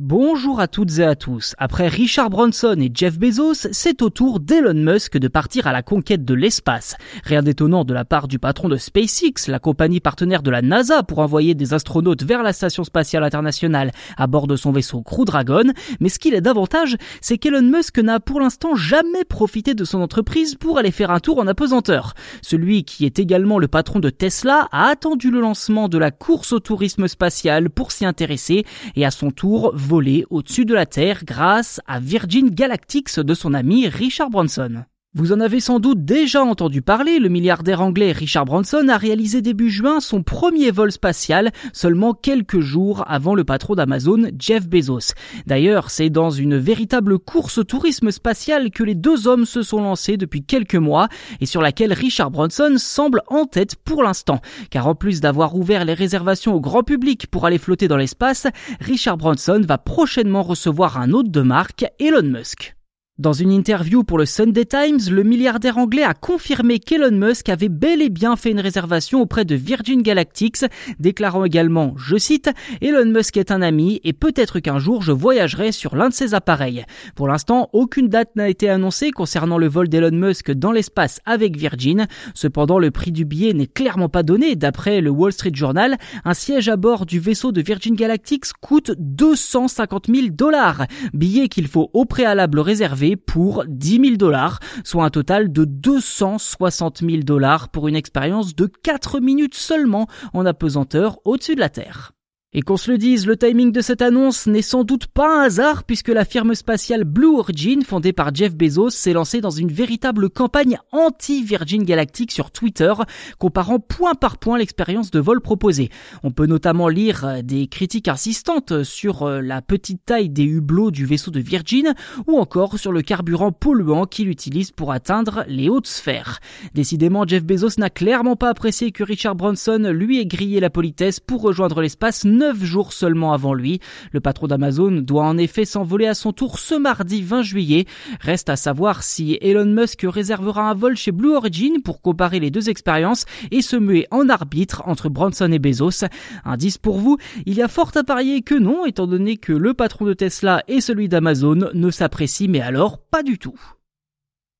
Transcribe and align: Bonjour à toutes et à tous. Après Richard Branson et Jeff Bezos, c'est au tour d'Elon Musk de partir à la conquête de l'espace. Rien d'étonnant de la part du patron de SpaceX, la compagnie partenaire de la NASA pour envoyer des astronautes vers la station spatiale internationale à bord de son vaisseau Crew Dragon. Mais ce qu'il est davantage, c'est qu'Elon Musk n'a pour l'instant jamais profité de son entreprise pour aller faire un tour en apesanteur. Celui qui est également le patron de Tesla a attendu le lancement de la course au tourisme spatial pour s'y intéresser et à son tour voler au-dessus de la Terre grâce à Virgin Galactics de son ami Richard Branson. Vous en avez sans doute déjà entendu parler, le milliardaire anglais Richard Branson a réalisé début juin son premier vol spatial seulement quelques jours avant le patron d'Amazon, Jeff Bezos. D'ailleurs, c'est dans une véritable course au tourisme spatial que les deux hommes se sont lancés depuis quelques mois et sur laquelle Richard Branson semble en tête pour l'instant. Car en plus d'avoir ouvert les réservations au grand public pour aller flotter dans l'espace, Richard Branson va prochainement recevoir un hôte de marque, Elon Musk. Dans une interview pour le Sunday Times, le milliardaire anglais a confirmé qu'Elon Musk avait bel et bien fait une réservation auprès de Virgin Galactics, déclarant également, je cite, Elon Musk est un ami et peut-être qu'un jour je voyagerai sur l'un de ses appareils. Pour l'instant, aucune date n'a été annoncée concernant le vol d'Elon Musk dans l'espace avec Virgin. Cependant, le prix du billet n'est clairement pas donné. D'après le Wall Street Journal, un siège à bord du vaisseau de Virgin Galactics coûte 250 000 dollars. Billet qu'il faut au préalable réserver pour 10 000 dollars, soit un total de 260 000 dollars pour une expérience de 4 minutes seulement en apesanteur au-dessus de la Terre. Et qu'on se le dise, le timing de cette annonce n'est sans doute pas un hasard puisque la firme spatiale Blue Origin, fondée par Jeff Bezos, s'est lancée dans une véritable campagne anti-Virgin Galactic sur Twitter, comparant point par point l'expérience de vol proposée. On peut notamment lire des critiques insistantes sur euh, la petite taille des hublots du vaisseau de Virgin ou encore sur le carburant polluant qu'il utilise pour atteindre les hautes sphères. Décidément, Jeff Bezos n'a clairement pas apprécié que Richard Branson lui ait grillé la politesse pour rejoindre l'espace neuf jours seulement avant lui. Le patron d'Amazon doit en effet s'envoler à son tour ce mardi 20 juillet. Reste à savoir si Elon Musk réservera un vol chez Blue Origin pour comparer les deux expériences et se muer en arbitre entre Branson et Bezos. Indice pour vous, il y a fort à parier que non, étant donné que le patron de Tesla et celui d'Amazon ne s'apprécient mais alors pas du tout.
Bonjour 0.00 0.60
à 0.60 0.68
toutes 0.68 1.00
et 1.00 1.02
à 1.02 1.16
tous. 1.16 1.56
Après 1.58 1.88
Richard 1.88 2.30
Branson 2.30 2.76
et 2.78 2.88
Jeff 2.94 3.18
Bezos, 3.18 3.66
c'est 3.72 4.00
au 4.00 4.10
tour 4.10 4.38
d'Elon 4.38 4.74
Musk 4.74 5.18
de 5.18 5.26
partir 5.26 5.66
à 5.66 5.72
la 5.72 5.82
conquête 5.82 6.24
de 6.24 6.34
l'espace. 6.34 6.94
Rien 7.24 7.42
d'étonnant 7.42 7.82
de 7.84 7.92
la 7.92 8.04
part 8.04 8.28
du 8.28 8.38
patron 8.38 8.68
de 8.68 8.76
SpaceX, 8.76 9.48
la 9.48 9.58
compagnie 9.58 9.98
partenaire 9.98 10.44
de 10.44 10.52
la 10.52 10.62
NASA 10.62 11.02
pour 11.02 11.18
envoyer 11.18 11.56
des 11.56 11.74
astronautes 11.74 12.22
vers 12.22 12.44
la 12.44 12.52
station 12.52 12.84
spatiale 12.84 13.24
internationale 13.24 13.90
à 14.16 14.28
bord 14.28 14.46
de 14.46 14.54
son 14.54 14.70
vaisseau 14.70 15.02
Crew 15.02 15.24
Dragon. 15.24 15.64
Mais 15.98 16.10
ce 16.10 16.20
qu'il 16.20 16.34
est 16.34 16.40
davantage, 16.40 16.96
c'est 17.20 17.38
qu'Elon 17.38 17.62
Musk 17.62 17.98
n'a 17.98 18.20
pour 18.20 18.38
l'instant 18.38 18.76
jamais 18.76 19.24
profité 19.24 19.74
de 19.74 19.82
son 19.82 20.00
entreprise 20.00 20.54
pour 20.54 20.78
aller 20.78 20.92
faire 20.92 21.10
un 21.10 21.18
tour 21.18 21.40
en 21.40 21.48
apesanteur. 21.48 22.14
Celui 22.40 22.84
qui 22.84 23.04
est 23.04 23.18
également 23.18 23.58
le 23.58 23.66
patron 23.66 23.98
de 23.98 24.10
Tesla 24.10 24.68
a 24.70 24.90
attendu 24.90 25.32
le 25.32 25.40
lancement 25.40 25.88
de 25.88 25.98
la 25.98 26.12
course 26.12 26.52
au 26.52 26.60
tourisme 26.60 27.08
spatial 27.08 27.68
pour 27.68 27.90
s'y 27.90 28.06
intéresser 28.06 28.64
et 28.94 29.04
à 29.04 29.10
son 29.10 29.32
tour 29.32 29.72
voler 29.88 30.26
au-dessus 30.28 30.66
de 30.66 30.74
la 30.74 30.84
Terre 30.84 31.24
grâce 31.24 31.80
à 31.86 31.98
Virgin 31.98 32.50
Galactics 32.50 33.18
de 33.18 33.32
son 33.32 33.54
ami 33.54 33.88
Richard 33.88 34.28
Branson. 34.28 34.84
Vous 35.14 35.32
en 35.32 35.40
avez 35.40 35.58
sans 35.58 35.80
doute 35.80 36.04
déjà 36.04 36.44
entendu 36.44 36.80
parler, 36.80 37.18
le 37.18 37.28
milliardaire 37.28 37.80
anglais 37.80 38.12
Richard 38.12 38.44
Branson 38.44 38.86
a 38.88 38.98
réalisé 38.98 39.42
début 39.42 39.68
juin 39.68 39.98
son 39.98 40.22
premier 40.22 40.70
vol 40.70 40.92
spatial 40.92 41.50
seulement 41.72 42.14
quelques 42.14 42.60
jours 42.60 43.02
avant 43.08 43.34
le 43.34 43.42
patron 43.42 43.74
d'Amazon, 43.74 44.30
Jeff 44.38 44.68
Bezos. 44.68 45.14
D'ailleurs, 45.46 45.90
c'est 45.90 46.08
dans 46.08 46.30
une 46.30 46.56
véritable 46.56 47.18
course 47.18 47.58
au 47.58 47.64
tourisme 47.64 48.10
spatial 48.10 48.70
que 48.70 48.84
les 48.84 48.94
deux 48.94 49.26
hommes 49.26 49.44
se 49.46 49.62
sont 49.62 49.80
lancés 49.80 50.18
depuis 50.18 50.44
quelques 50.44 50.76
mois 50.76 51.08
et 51.40 51.46
sur 51.46 51.62
laquelle 51.62 51.94
Richard 51.94 52.30
Branson 52.30 52.74
semble 52.76 53.22
en 53.26 53.46
tête 53.46 53.76
pour 53.76 54.04
l'instant. 54.04 54.40
Car 54.70 54.86
en 54.86 54.94
plus 54.94 55.20
d'avoir 55.20 55.56
ouvert 55.56 55.86
les 55.86 55.94
réservations 55.94 56.54
au 56.54 56.60
grand 56.60 56.84
public 56.84 57.26
pour 57.26 57.44
aller 57.44 57.58
flotter 57.58 57.88
dans 57.88 57.96
l'espace, 57.96 58.46
Richard 58.78 59.16
Branson 59.16 59.62
va 59.66 59.78
prochainement 59.78 60.44
recevoir 60.44 61.00
un 61.00 61.12
hôte 61.12 61.32
de 61.32 61.40
marque, 61.40 61.86
Elon 61.98 62.22
Musk. 62.22 62.77
Dans 63.18 63.32
une 63.32 63.50
interview 63.50 64.04
pour 64.04 64.16
le 64.16 64.26
Sunday 64.26 64.64
Times, 64.64 65.00
le 65.10 65.24
milliardaire 65.24 65.76
anglais 65.76 66.04
a 66.04 66.14
confirmé 66.14 66.78
qu'Elon 66.78 67.10
Musk 67.10 67.48
avait 67.48 67.68
bel 67.68 68.00
et 68.00 68.10
bien 68.10 68.36
fait 68.36 68.52
une 68.52 68.60
réservation 68.60 69.20
auprès 69.20 69.44
de 69.44 69.56
Virgin 69.56 70.02
Galactics, 70.02 70.64
déclarant 71.00 71.44
également, 71.44 71.94
je 71.96 72.16
cite, 72.16 72.48
Elon 72.80 73.10
Musk 73.10 73.36
est 73.36 73.50
un 73.50 73.60
ami 73.60 74.00
et 74.04 74.12
peut-être 74.12 74.60
qu'un 74.60 74.78
jour 74.78 75.02
je 75.02 75.10
voyagerai 75.10 75.72
sur 75.72 75.96
l'un 75.96 76.10
de 76.10 76.14
ses 76.14 76.32
appareils. 76.32 76.84
Pour 77.16 77.26
l'instant, 77.26 77.70
aucune 77.72 78.06
date 78.06 78.36
n'a 78.36 78.48
été 78.48 78.68
annoncée 78.68 79.10
concernant 79.10 79.58
le 79.58 79.66
vol 79.66 79.88
d'Elon 79.88 80.16
Musk 80.16 80.52
dans 80.52 80.70
l'espace 80.70 81.20
avec 81.26 81.56
Virgin. 81.56 82.06
Cependant, 82.34 82.78
le 82.78 82.92
prix 82.92 83.10
du 83.10 83.24
billet 83.24 83.52
n'est 83.52 83.66
clairement 83.66 84.08
pas 84.08 84.22
donné. 84.22 84.54
D'après 84.54 85.00
le 85.00 85.10
Wall 85.10 85.32
Street 85.32 85.50
Journal, 85.52 85.96
un 86.24 86.34
siège 86.34 86.68
à 86.68 86.76
bord 86.76 87.04
du 87.04 87.18
vaisseau 87.18 87.50
de 87.50 87.62
Virgin 87.62 87.96
Galactics 87.96 88.52
coûte 88.60 88.92
250 88.96 90.06
000 90.06 90.28
dollars. 90.30 90.86
Billet 91.14 91.48
qu'il 91.48 91.66
faut 91.66 91.90
au 91.94 92.04
préalable 92.04 92.60
réserver 92.60 93.07
pour 93.16 93.64
10 93.66 94.00
000 94.00 94.16
dollars, 94.16 94.60
soit 94.84 95.04
un 95.04 95.10
total 95.10 95.52
de 95.52 95.64
260 95.64 96.98
000 96.98 97.22
dollars 97.22 97.68
pour 97.68 97.88
une 97.88 97.96
expérience 97.96 98.54
de 98.54 98.66
4 98.66 99.20
minutes 99.20 99.54
seulement 99.54 100.06
en 100.32 100.46
apesanteur 100.46 101.18
au-dessus 101.24 101.54
de 101.54 101.60
la 101.60 101.68
Terre. 101.68 102.12
Et 102.54 102.62
qu'on 102.62 102.78
se 102.78 102.90
le 102.90 102.96
dise, 102.96 103.26
le 103.26 103.36
timing 103.36 103.72
de 103.72 103.82
cette 103.82 104.00
annonce 104.00 104.46
n'est 104.46 104.62
sans 104.62 104.82
doute 104.82 105.06
pas 105.06 105.40
un 105.40 105.42
hasard 105.42 105.84
puisque 105.84 106.08
la 106.08 106.24
firme 106.24 106.54
spatiale 106.54 107.04
Blue 107.04 107.36
Origin, 107.36 107.82
fondée 107.82 108.14
par 108.14 108.34
Jeff 108.34 108.56
Bezos, 108.56 108.88
s'est 108.88 109.12
lancée 109.12 109.42
dans 109.42 109.50
une 109.50 109.70
véritable 109.70 110.30
campagne 110.30 110.78
anti-Virgin 110.90 111.82
Galactic 111.82 112.32
sur 112.32 112.50
Twitter, 112.50 112.94
comparant 113.38 113.80
point 113.80 114.14
par 114.14 114.38
point 114.38 114.56
l'expérience 114.56 115.10
de 115.10 115.20
vol 115.20 115.42
proposée. 115.42 115.90
On 116.22 116.30
peut 116.30 116.46
notamment 116.46 116.88
lire 116.88 117.42
des 117.44 117.66
critiques 117.66 118.08
insistantes 118.08 118.82
sur 118.82 119.24
euh, 119.24 119.42
la 119.42 119.60
petite 119.60 120.06
taille 120.06 120.30
des 120.30 120.44
hublots 120.44 120.90
du 120.90 121.04
vaisseau 121.04 121.30
de 121.30 121.40
Virgin 121.40 121.92
ou 122.26 122.38
encore 122.38 122.78
sur 122.78 122.92
le 122.92 123.02
carburant 123.02 123.52
polluant 123.52 124.06
qu'il 124.06 124.30
utilise 124.30 124.70
pour 124.70 124.92
atteindre 124.92 125.44
les 125.48 125.68
hautes 125.68 125.86
sphères. 125.86 126.40
Décidément, 126.72 127.26
Jeff 127.26 127.44
Bezos 127.44 127.78
n'a 127.78 127.90
clairement 127.90 128.36
pas 128.36 128.48
apprécié 128.48 128.90
que 128.90 129.04
Richard 129.04 129.34
Branson 129.34 129.90
lui 129.92 130.18
ait 130.18 130.24
grillé 130.24 130.60
la 130.60 130.70
politesse 130.70 131.20
pour 131.20 131.42
rejoindre 131.42 131.82
l'espace 131.82 132.24
neuf 132.38 132.64
jours 132.64 132.92
seulement 132.92 133.32
avant 133.32 133.54
lui. 133.54 133.80
Le 134.12 134.20
patron 134.20 134.46
d'Amazon 134.46 134.90
doit 134.90 135.24
en 135.24 135.36
effet 135.36 135.64
s'envoler 135.64 136.06
à 136.06 136.14
son 136.14 136.32
tour 136.32 136.58
ce 136.58 136.74
mardi 136.74 137.22
20 137.22 137.42
juillet. 137.42 137.86
Reste 138.20 138.48
à 138.48 138.56
savoir 138.56 139.02
si 139.02 139.38
Elon 139.40 139.66
Musk 139.66 140.06
réservera 140.08 140.70
un 140.70 140.74
vol 140.74 140.96
chez 140.96 141.12
Blue 141.12 141.34
Origin 141.34 141.82
pour 141.82 142.00
comparer 142.00 142.40
les 142.40 142.50
deux 142.50 142.70
expériences 142.70 143.26
et 143.50 143.62
se 143.62 143.76
muer 143.76 144.06
en 144.10 144.28
arbitre 144.28 144.82
entre 144.86 145.08
Branson 145.08 145.50
et 145.52 145.58
Bezos. 145.58 146.06
Indice 146.44 146.78
pour 146.78 146.98
vous, 146.98 147.18
il 147.46 147.54
y 147.54 147.62
a 147.62 147.68
fort 147.68 147.90
à 147.94 148.04
parier 148.04 148.42
que 148.42 148.54
non, 148.54 148.86
étant 148.86 149.06
donné 149.06 149.36
que 149.36 149.52
le 149.52 149.74
patron 149.74 150.04
de 150.04 150.14
Tesla 150.14 150.62
et 150.68 150.80
celui 150.80 151.08
d'Amazon 151.08 151.70
ne 151.74 151.90
s'apprécient 151.90 152.48
mais 152.48 152.60
alors 152.60 152.98
pas 152.98 153.22
du 153.22 153.38
tout. 153.38 153.77